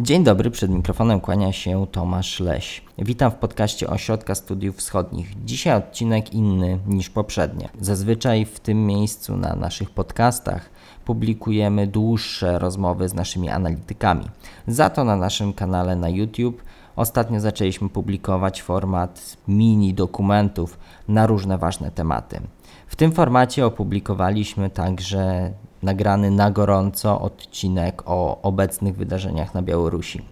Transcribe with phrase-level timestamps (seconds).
[0.00, 2.82] Dzień dobry, przed mikrofonem kłania się Tomasz Leś.
[2.98, 5.44] Witam w podcaście Ośrodka Studiów Wschodnich.
[5.44, 7.68] Dzisiaj odcinek inny niż poprzednie.
[7.80, 10.70] Zazwyczaj w tym miejscu na naszych podcastach
[11.04, 14.24] publikujemy dłuższe rozmowy z naszymi analitykami.
[14.66, 16.62] Za to na naszym kanale na YouTube
[16.96, 20.78] ostatnio zaczęliśmy publikować format mini dokumentów
[21.08, 22.40] na różne ważne tematy.
[22.86, 30.22] W tym formacie opublikowaliśmy także nagrany na gorąco odcinek o obecnych wydarzeniach na Białorusi.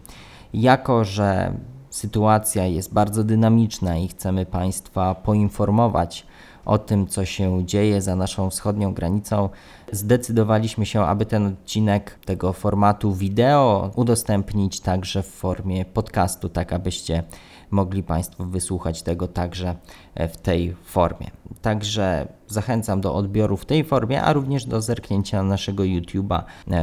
[0.55, 1.53] Jako, że
[1.91, 6.27] sytuacja jest bardzo dynamiczna i chcemy Państwa poinformować
[6.67, 9.49] o tym, co się dzieje za naszą wschodnią granicą,
[9.93, 17.23] zdecydowaliśmy się, aby ten odcinek tego formatu wideo udostępnić także w formie podcastu, tak abyście
[17.71, 19.75] mogli Państwo wysłuchać tego także
[20.17, 21.31] w tej formie.
[21.63, 26.43] Także zachęcam do odbioru w tej formie, a również do zerknięcia na naszego YouTube'a.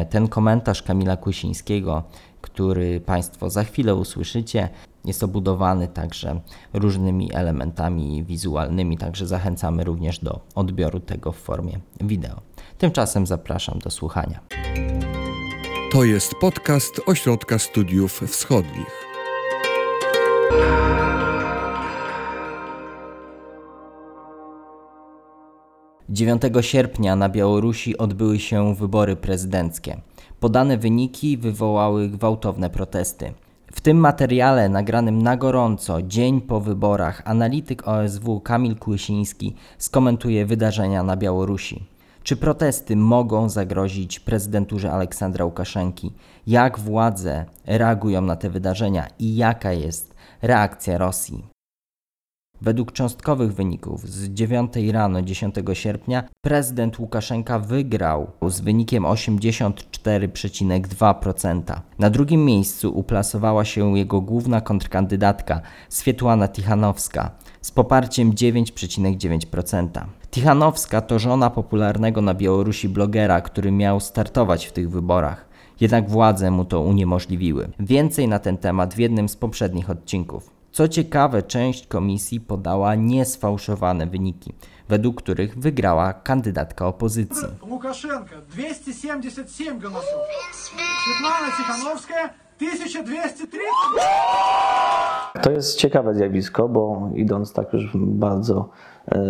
[0.10, 2.04] Ten komentarz Kamila Kusińskiego,
[2.42, 4.70] który Państwo za chwilę usłyszycie,
[5.06, 6.42] jest obudowany także
[6.74, 12.42] różnymi elementami wizualnymi, także zachęcamy również do odbioru tego w formie wideo.
[12.78, 14.40] Tymczasem zapraszam do słuchania.
[15.92, 19.04] To jest podcast Ośrodka Studiów Wschodnich.
[26.10, 30.02] 9 sierpnia na Białorusi odbyły się wybory prezydenckie.
[30.40, 33.34] Podane wyniki wywołały gwałtowne protesty.
[33.76, 41.04] W tym materiale nagranym na gorąco, dzień po wyborach, analityk OSW Kamil Kłysiński skomentuje wydarzenia
[41.04, 41.86] na Białorusi.
[42.24, 46.14] Czy protesty mogą zagrozić prezydenturze Aleksandra Łukaszenki?
[46.48, 51.53] Jak władze reagują na te wydarzenia i jaka jest reakcja Rosji?
[52.64, 61.62] Według cząstkowych wyników z 9 rano 10 sierpnia prezydent Łukaszenka wygrał z wynikiem 84,2%.
[62.00, 70.06] Na drugim miejscu uplasowała się jego główna kontrkandydatka Swietłana Tichanowska z poparciem 9,9%.
[70.32, 75.46] Tichanowska to żona popularnego na Białorusi blogera, który miał startować w tych wyborach.
[75.82, 77.70] Jednak władze mu to uniemożliwiły.
[77.80, 80.63] Więcej na ten temat w jednym z poprzednich odcinków.
[80.74, 84.54] Co ciekawe, część komisji podała niesfałszowane wyniki,
[84.90, 87.48] według których wygrała kandydatka opozycji.
[87.70, 90.04] Łukaszenka 277 głosów.
[90.54, 92.14] Svetlana Tichanowska
[92.58, 93.46] 1230.
[95.42, 98.70] To jest ciekawe zjawisko, bo idąc tak już bardzo,
[99.12, 99.22] e,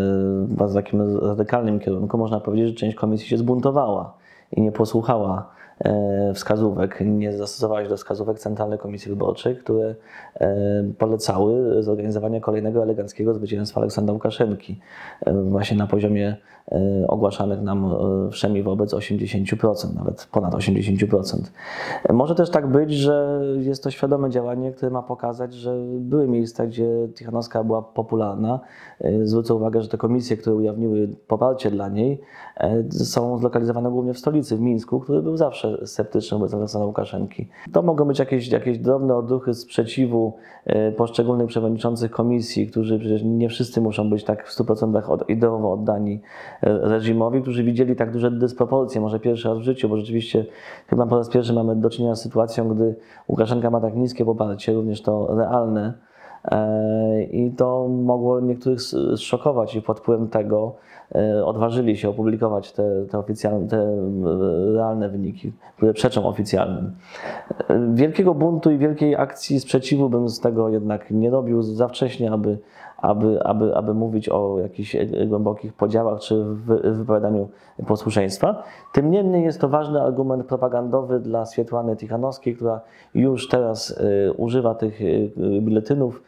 [0.48, 4.18] bardzo takim radykalnym kierunku, można powiedzieć, że część komisji się zbuntowała
[4.52, 5.50] i nie posłuchała
[6.34, 9.96] wskazówek, nie zastosowała się do wskazówek Centralnej Komisji Wyborczej, które
[10.36, 14.80] e, polecały zorganizowanie kolejnego eleganckiego zwycięstwa Aleksandra Łukaszenki
[15.28, 16.38] właśnie na poziomie
[17.08, 17.96] ogłaszanych nam
[18.32, 21.38] wszemi wobec 80%, nawet ponad 80%.
[22.14, 26.66] Może też tak być, że jest to świadome działanie, które ma pokazać, że były miejsca,
[26.66, 28.60] gdzie Tichanowska była popularna.
[29.24, 32.22] Zwrócę uwagę, że te komisje, które ujawniły poparcie dla niej,
[32.90, 37.48] są zlokalizowane głównie w stolicy, w Mińsku, który był zawsze sceptyczny wobec Aleksandra Łukaszenki.
[37.72, 40.34] To mogą być jakieś, jakieś drobne odruchy sprzeciwu
[40.98, 46.22] poszczególnych przewodniczących komisji, którzy przecież nie wszyscy muszą być tak w 100% ideowo oddani
[46.62, 50.46] reżimowi, którzy widzieli tak duże dysproporcje, może pierwszy raz w życiu, bo rzeczywiście
[50.88, 52.96] chyba po raz pierwszy mamy do czynienia z sytuacją, gdy
[53.28, 55.94] Łukaszenka ma tak niskie poparcie, również to realne.
[57.32, 58.82] I to mogło niektórych
[59.16, 60.76] zszokować i pod wpływem tego
[61.46, 63.96] odważyli się opublikować te, te, oficjalne, te
[64.74, 66.92] realne wyniki, które przeczą oficjalnym.
[67.94, 72.58] Wielkiego buntu i wielkiej akcji sprzeciwu bym z tego jednak nie robił za wcześnie, aby
[72.98, 74.96] aby, aby, aby mówić o jakichś
[75.28, 76.44] głębokich podziałach czy
[76.76, 77.50] wypowiadaniu
[77.88, 78.64] posłuszeństwa.
[78.94, 82.82] Tym niemniej jest to ważny argument propagandowy dla Swietłany Tichanowskiej, która
[83.14, 84.00] już teraz
[84.38, 85.00] używa tych
[85.62, 86.24] biletynów,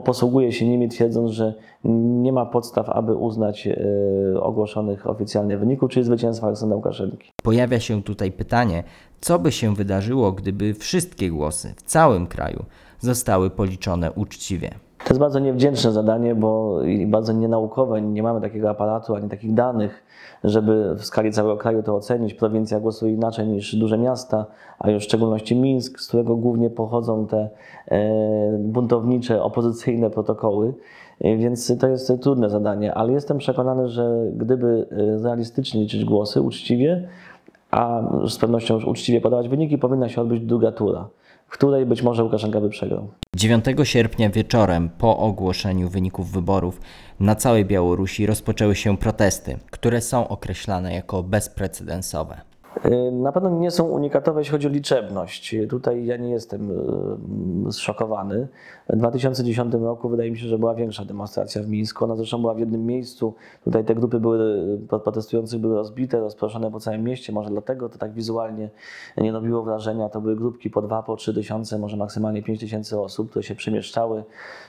[0.00, 6.06] posługuje się nimi, twierdząc, że nie ma podstaw, aby uznać y, ogłoszonych oficjalnie wyników, czyli
[6.06, 7.32] zwycięstwa Aleksandra Łukaszenki.
[7.42, 8.84] Pojawia się tutaj pytanie,
[9.20, 12.64] co by się wydarzyło, gdyby wszystkie głosy w całym kraju
[13.00, 14.70] zostały policzone uczciwie?
[15.04, 18.02] To jest bardzo niewdzięczne zadanie, bo i bardzo nienaukowe.
[18.02, 20.04] Nie mamy takiego aparatu ani takich danych,
[20.44, 22.34] żeby w skali całego kraju to ocenić.
[22.34, 24.46] Prowincja głosuje inaczej niż duże miasta,
[24.78, 27.48] a już w szczególności Mińsk, z którego głównie pochodzą te
[27.88, 30.74] e, buntownicze, opozycyjne protokoły.
[31.20, 36.40] E, więc to jest trudne zadanie, ale jestem przekonany, że gdyby e, realistycznie liczyć głosy,
[36.40, 37.08] uczciwie,
[37.70, 41.08] a z pewnością uczciwie podawać wyniki, powinna się odbyć druga tura
[41.54, 43.08] w której być może Łukaszenka by przegrał.
[43.36, 46.80] 9 sierpnia wieczorem po ogłoszeniu wyników wyborów
[47.20, 52.40] na całej Białorusi rozpoczęły się protesty, które są określane jako bezprecedensowe.
[52.86, 55.56] Y, Na pewno nie są unikatowe, jeśli chodzi o liczebność.
[55.68, 56.70] Tutaj ja nie jestem
[57.68, 58.48] y, zszokowany.
[58.88, 62.04] W 2010 roku wydaje mi się, że była większa demonstracja w Mińsku.
[62.04, 63.34] Ona zresztą była w jednym miejscu.
[63.64, 64.38] Tutaj te grupy były,
[64.94, 67.32] y, protestujących były rozbite, rozproszone po całym mieście.
[67.32, 68.70] Może dlatego to tak wizualnie
[69.16, 70.08] nie robiło wrażenia.
[70.08, 73.54] To były grupki po dwa, po trzy tysiące, może maksymalnie pięć tysięcy osób, które się
[73.54, 74.24] przemieszczały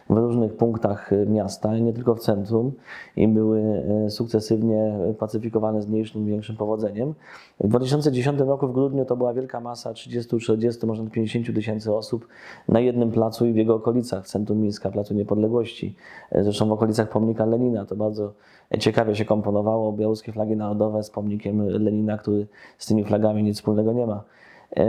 [0.09, 2.71] w różnych punktach miasta, nie tylko w centrum
[3.15, 7.13] i były sukcesywnie pacyfikowane z mniejszym większym powodzeniem.
[7.59, 7.94] W 2010
[8.39, 12.27] roku w grudniu to była wielka masa 30-40, może 50 tysięcy osób
[12.69, 15.95] na jednym placu i w jego okolicach, w centrum Mińska, Placu Niepodległości.
[16.31, 18.33] Zresztą w okolicach pomnika Lenina to bardzo
[18.79, 19.93] ciekawie się komponowało.
[19.93, 22.47] Białoruskie flagi narodowe z pomnikiem Lenina, który
[22.77, 24.23] z tymi flagami nic wspólnego nie ma.
[24.71, 24.85] E,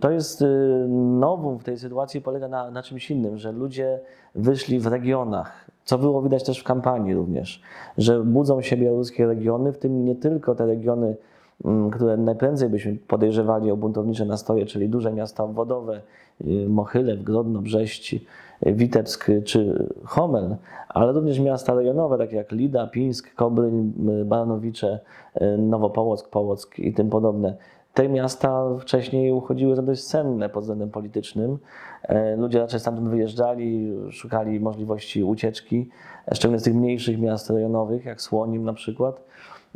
[0.00, 0.46] To jest e,
[0.88, 4.00] nowum w tej sytuacji, polega na, na czymś innym, że ludzie
[4.34, 7.62] wyszli w regionach, co było widać też w kampanii również,
[7.98, 11.16] że budzą się białoruskie regiony, w tym nie tylko te regiony,
[11.92, 16.00] które najprędzej byśmy podejrzewali o buntownicze nastroje, czyli duże miasta obwodowe,
[16.40, 18.14] y, Mochylew, Grodno, Brześć,
[18.66, 20.56] y, Witebsk czy Homel,
[20.88, 23.92] ale również miasta rejonowe, takie jak Lida, Pińsk, Kobryń,
[24.24, 25.00] Baranowicze,
[25.42, 27.56] y, Nowopołock, Połock i tym podobne.
[27.96, 31.58] Te miasta wcześniej uchodziły za dość cenne pod względem politycznym.
[32.02, 35.88] E, Ludzie raczej stamtąd wyjeżdżali, szukali możliwości ucieczki,
[36.32, 39.20] szczególnie z tych mniejszych miast rejonowych, jak Słonim na przykład.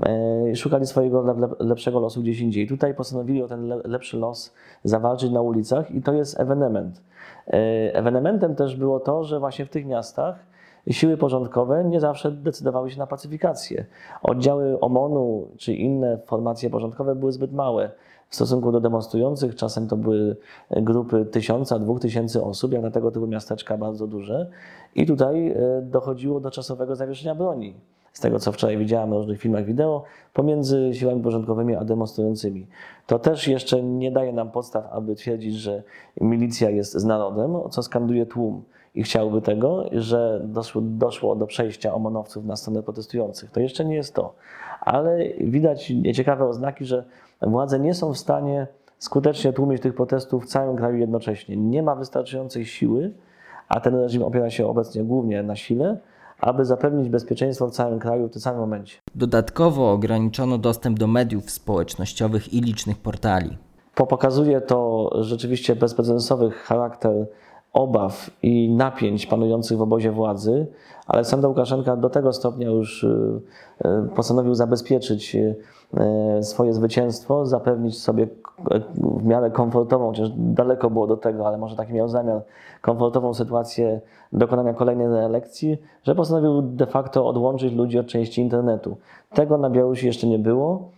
[0.02, 2.68] E, Szukali swojego le- le- lepszego losu gdzieś indziej.
[2.68, 4.52] Tutaj postanowili o ten le- lepszy los
[4.84, 7.00] zawalczyć na ulicach i to jest ewenement.
[7.46, 7.52] E,
[7.94, 10.50] Ewenementem też było to, że właśnie w tych miastach
[10.90, 13.84] siły porządkowe nie zawsze decydowały się na pacyfikację.
[14.22, 17.90] Oddziały OMON-u czy inne formacje porządkowe były zbyt małe
[18.28, 19.54] w stosunku do demonstrujących.
[19.54, 20.36] Czasem to były
[20.70, 24.50] grupy tysiąca, dwóch tysięcy osób, jak na tego typu miasteczka bardzo duże.
[24.94, 27.74] I tutaj e, dochodziło do czasowego zawieszenia broni.
[28.12, 32.66] Z tego, co wczoraj widziałem na różnych filmach wideo, pomiędzy siłami porządkowymi a demonstrującymi.
[33.06, 35.82] To też jeszcze nie daje nam podstaw, aby twierdzić, że
[36.20, 38.62] milicja jest z narodem, co skanduje tłum
[38.94, 43.50] i chciałby tego, że doszło, doszło do przejścia omonowców na stronę protestujących.
[43.50, 44.34] To jeszcze nie jest to.
[44.80, 47.04] Ale widać ciekawe oznaki, że
[47.42, 48.66] władze nie są w stanie
[48.98, 51.56] skutecznie tłumić tych protestów w całym kraju jednocześnie.
[51.56, 53.12] Nie ma wystarczającej siły,
[53.68, 55.96] a ten reżim opiera się obecnie głównie na sile,
[56.40, 58.96] aby zapewnić bezpieczeństwo w całym kraju w tym samym momencie.
[59.14, 63.58] Dodatkowo ograniczono dostęp do mediów społecznościowych i licznych portali.
[63.94, 67.26] Po- Pokazuje to rzeczywiście bezprecedensowy charakter
[67.72, 70.66] obaw i napięć panujących w obozie władzy.
[71.06, 73.40] Aleksander Łukaszenka do tego stopnia już y,
[73.84, 75.56] y, postanowił zabezpieczyć y,
[76.42, 78.28] swoje zwycięstwo, zapewnić sobie
[78.94, 82.42] w miarę komfortową, chociaż daleko było do tego, ale może taki miał zamiar,
[82.82, 84.00] komfortową sytuację
[84.32, 88.96] dokonania kolejnej reelekcji, że postanowił de facto odłączyć ludzi od części internetu.
[89.34, 90.90] Tego na Białorusi jeszcze nie było.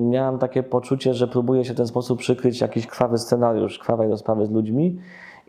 [0.00, 4.46] Miałem takie poczucie, że próbuje się w ten sposób przykryć jakiś krwawy scenariusz, krwawej rozprawy
[4.46, 4.98] z ludźmi.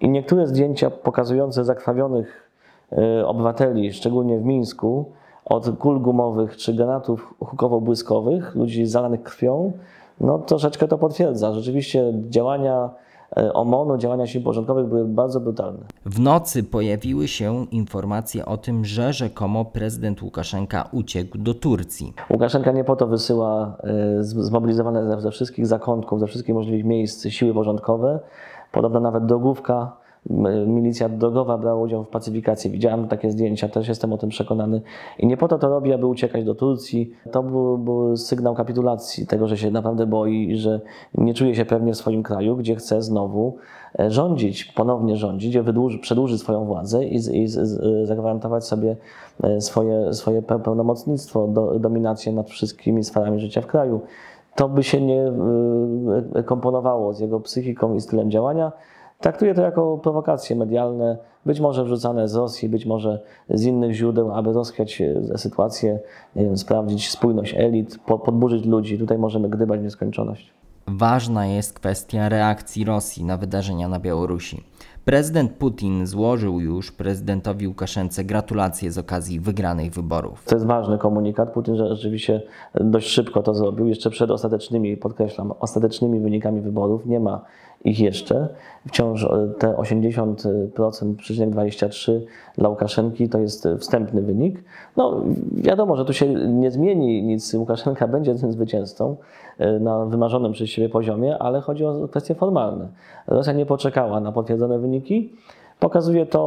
[0.02, 2.50] I niektóre zdjęcia pokazujące zakrwawionych
[2.92, 5.06] e, obywateli, szczególnie w Mińsku,
[5.46, 9.72] od kul gumowych czy granatów hukowo-błyskowych, ludzi zalanych krwią,
[10.22, 11.54] no troszeczkę to potwierdza.
[11.54, 12.90] Rzeczywiście działania
[13.38, 15.80] e, OMON-u, działania sił porządkowych były bardzo brutalne.
[16.06, 22.14] W nocy pojawiły się informacje o tym, że rzekomo prezydent Łukaszenka uciekł do Turcji.
[22.30, 27.28] Łukaszenka nie po to wysyła e, zmobilizowane ze, ze wszystkich zakątków, ze wszystkich możliwych miejsc
[27.28, 28.20] siły porządkowe.
[28.72, 29.98] Podobno nawet drogówka,
[30.68, 32.72] milicja drogowa brała udział w pacyfikacji.
[32.72, 34.82] Widziałem takie zdjęcia, też jestem o tym przekonany.
[35.20, 37.12] I nie po to to robi, aby uciekać do Turcji.
[37.32, 40.82] To był, był sygnał kapitulacji, tego, że się naprawdę boi i że
[41.18, 43.56] nie czuje się pewnie w swoim kraju, gdzie chce znowu
[44.00, 46.00] e, rządzić, ponownie rządzić, wydłuży,
[46.38, 48.96] swoją władzę i, i z- z- zagwarantować sobie
[49.44, 54.02] e, swoje, swoje pe- pełnomocnictwo, do, dominację nad wszystkimi sferami życia w kraju.
[54.58, 55.32] To by się nie
[56.36, 58.72] e, komponowało z jego psychiką i stylem działania.
[59.20, 64.32] Traktuję to jako prowokacje medialne, być może wrzucane z Rosji, być może z innych źródeł,
[64.32, 66.00] aby rozchwiać e, sytuację,
[66.36, 68.98] wiem, sprawdzić spójność elit, po- podburzyć ludzi.
[69.00, 70.54] Tutaj możemy gdybać w nieskończoność.
[70.88, 74.64] Ważna jest kwestia reakcji Rosji na wydarzenia na Białorusi.
[75.08, 80.44] Prezydent Putin złożył już prezydentowi Łukaszence gratulacje z okazji wygranych wyborów.
[80.46, 81.54] To jest ważny komunikat.
[81.54, 82.42] Putin rzeczywiście
[82.76, 87.06] dość szybko to zrobił, jeszcze przed ostatecznymi, podkreślam, ostatecznymi wynikami wyborów.
[87.06, 87.46] Nie ma
[87.88, 88.50] ich jeszcze.
[88.88, 92.26] Wciąż e, te 80%, przecinek 23
[92.58, 94.64] dla Łukaszenki to jest wstępny wynik.
[94.98, 97.54] No wiadomo, że tu się nie zmieni nic.
[97.54, 99.16] Łukaszenka będzie tym zwycięzcą
[99.58, 102.88] e, na wymarzonym przez siebie poziomie, ale chodzi o kwestie formalne.
[103.28, 105.34] Rosja nie poczekała na potwierdzone wyniki.
[105.80, 106.40] Pokazuje to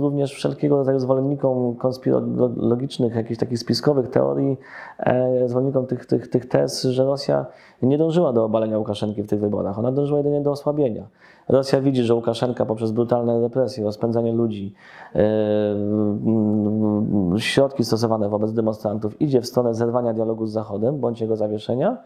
[0.00, 4.56] również wszelkiego rodzaju zwolennikom konspirologicznych, jakichś takich spiskowych teorii,
[4.98, 7.46] e, zwolennikom tych, tych, tych tez, że Rosja
[7.82, 9.78] nie dążyła do obalenia Łukaszenki w tych wyborach.
[9.78, 11.06] Ona dążyła jedynie do osłabienia.
[11.48, 14.74] Rosja widzi, że Łukaszenka poprzez brutalne represje, rozpędzanie ludzi,
[15.14, 15.20] e,
[17.38, 21.96] środki stosowane wobec demonstrantów idzie w stronę zerwania dialogu z Zachodem bądź jego zawieszenia.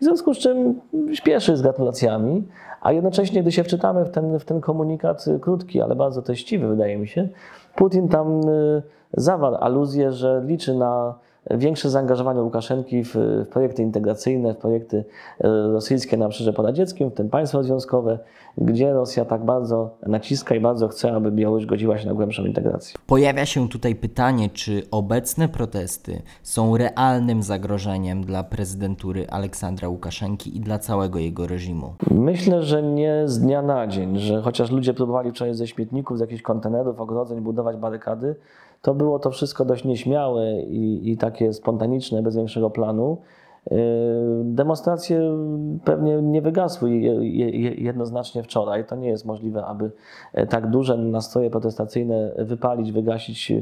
[0.00, 0.80] W związku z czym
[1.12, 2.48] śpieszy z gratulacjami,
[2.80, 6.68] a jednocześnie, gdy się wczytamy w ten, w ten komunikat y, krótki, ale bardzo treściwy,
[6.68, 7.28] wydaje mi się,
[7.74, 8.82] Putin tam y,
[9.12, 11.14] zawarł aluzję, że liczy na
[11.50, 15.04] większe zaangażowanie Łukaszenki w, w projekty integracyjne, w projekty y,
[15.72, 18.18] rosyjskie na Obszarze Poradzieckim, w tym państwo związkowe,
[18.58, 22.98] gdzie Rosja tak bardzo naciska i bardzo chce, aby Białoruś godziła się na głębszą integrację.
[23.06, 30.60] Pojawia się tutaj pytanie, czy obecne protesty są realnym zagrożeniem dla prezydentury Aleksandra Łukaszenki i
[30.60, 31.94] dla całego jego reżimu.
[32.10, 36.20] Myślę, że nie z dnia na dzień, że chociaż ludzie próbowali wczoraj ze śmietników, z
[36.20, 38.34] jakichś kontenerów, ogrodzeń budować barykady,
[38.82, 43.16] to było to wszystko dość nieśmiałe i, i takie spontaniczne, bez większego planu.
[43.70, 43.76] Yy,
[44.44, 45.20] Demonstracje
[45.84, 47.28] pewnie nie wygasły je-
[47.60, 48.84] je- jednoznacznie wczoraj.
[48.84, 49.90] To nie jest możliwe, aby
[50.32, 53.52] e, tak duże nastroje protestacyjne wypalić, wygasić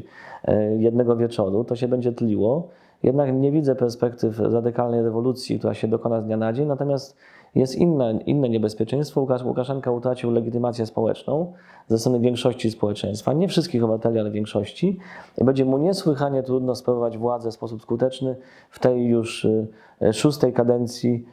[0.45, 1.65] e, jednego wieczoru.
[1.65, 2.69] To się będzie tliło.
[3.03, 6.69] Jednak nie widzę perspektyw radykalnej rewolucji, która się dokona z dnia na dzień.
[6.69, 7.17] Natomiast
[7.55, 9.21] jest inne, inne niebezpieczeństwo.
[9.21, 11.53] Łukasz, Łukaszenka utracił legitymację społeczną
[11.89, 14.99] ze strony większości społeczeństwa, nie wszystkich obywateli, ale większości.
[15.39, 18.37] I będzie mu niesłychanie trudno sprawować władzę w sposób skuteczny
[18.71, 19.69] w tej już y,
[20.13, 21.25] szóstej kadencji,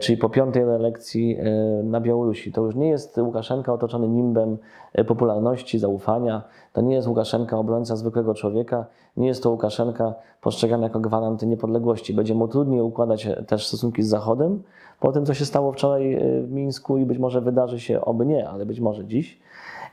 [0.00, 2.52] czyli po piątej reelekcji y, na Białorusi.
[2.52, 4.58] To już nie jest Łukaszenka otoczony nimbem
[4.98, 6.42] y, popularności, zaufania.
[6.72, 8.86] To nie jest Łukaszenka obrońca zwykłego człowieka.
[9.16, 12.14] Nie jest to Łukaszenka postrzegany jako gwarant niepodległości.
[12.14, 14.62] Będzie mu trudniej układać e, też stosunki z Zachodem
[15.00, 18.48] po tym, co się stało wczoraj w Mińsku i być może wydarzy się, oby nie,
[18.48, 19.40] ale być może dziś.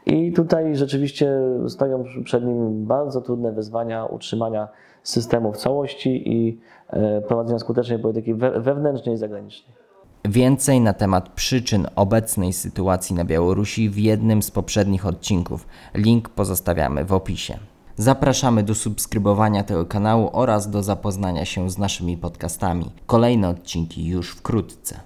[0.06, 4.68] I tutaj rzeczywiście stoją przed nim bardzo trudne wyzwania utrzymania
[5.03, 9.75] systemu w całości i e, prowadzenia skutecznej polityki we- wewnętrznej i zagranicznej.
[10.25, 15.68] Więcej na temat przyczyn obecnej sytuacji na Białorusi w jednym z poprzednich odcinków.
[15.96, 17.58] Link pozostawiamy w opisie.
[17.96, 22.91] Zapraszamy do subskrybowania tego kanału oraz do zapoznania się z naszymi podcastami.
[23.06, 24.96] Kolejne odcinki już wkrótce.